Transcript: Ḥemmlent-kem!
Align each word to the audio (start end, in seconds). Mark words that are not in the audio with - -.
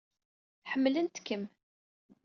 Ḥemmlent-kem! 0.71 1.43